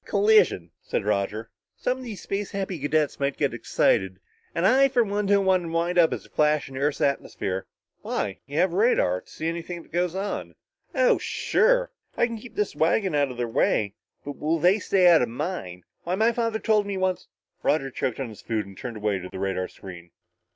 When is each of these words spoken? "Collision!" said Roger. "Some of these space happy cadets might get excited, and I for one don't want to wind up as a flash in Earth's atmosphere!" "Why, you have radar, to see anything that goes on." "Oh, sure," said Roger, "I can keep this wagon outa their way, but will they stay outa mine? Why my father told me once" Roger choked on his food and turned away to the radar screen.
"Collision!" 0.03 0.71
said 0.81 1.05
Roger. 1.05 1.51
"Some 1.77 1.99
of 1.99 2.03
these 2.03 2.23
space 2.23 2.49
happy 2.49 2.79
cadets 2.79 3.19
might 3.19 3.37
get 3.37 3.53
excited, 3.53 4.19
and 4.55 4.65
I 4.65 4.87
for 4.87 5.03
one 5.03 5.27
don't 5.27 5.45
want 5.45 5.61
to 5.61 5.69
wind 5.69 5.99
up 5.99 6.11
as 6.11 6.25
a 6.25 6.29
flash 6.31 6.67
in 6.67 6.75
Earth's 6.75 7.01
atmosphere!" 7.01 7.67
"Why, 8.01 8.39
you 8.47 8.57
have 8.57 8.73
radar, 8.73 9.21
to 9.21 9.29
see 9.29 9.47
anything 9.47 9.83
that 9.83 9.91
goes 9.91 10.15
on." 10.15 10.55
"Oh, 10.95 11.19
sure," 11.19 11.91
said 12.15 12.17
Roger, 12.17 12.17
"I 12.17 12.25
can 12.25 12.37
keep 12.39 12.55
this 12.55 12.75
wagon 12.75 13.13
outa 13.13 13.35
their 13.35 13.47
way, 13.47 13.93
but 14.25 14.37
will 14.37 14.57
they 14.57 14.79
stay 14.79 15.05
outa 15.07 15.27
mine? 15.27 15.83
Why 16.03 16.15
my 16.15 16.31
father 16.31 16.57
told 16.57 16.87
me 16.87 16.97
once" 16.97 17.27
Roger 17.61 17.91
choked 17.91 18.19
on 18.19 18.29
his 18.29 18.41
food 18.41 18.65
and 18.65 18.75
turned 18.75 18.97
away 18.97 19.19
to 19.19 19.29
the 19.29 19.37
radar 19.37 19.67
screen. 19.67 20.09